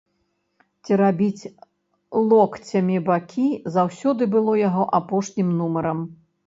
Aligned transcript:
Церабіць 0.89 1.49
локцямі 2.31 2.97
бакі 3.13 3.47
заўсёды 3.79 4.23
было 4.35 4.51
яго 4.67 4.83
апошнім 5.03 5.55
нумарам. 5.63 5.99